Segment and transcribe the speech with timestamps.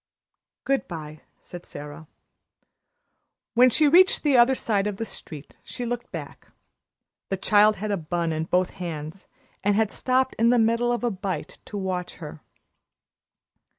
[0.63, 2.07] "Good bye," said Sara.
[3.53, 6.47] When she reached the other side of the street she looked back.
[7.29, 9.27] The child had a bun in both hands,
[9.63, 12.41] and had stopped in the middle of a bite to watch her.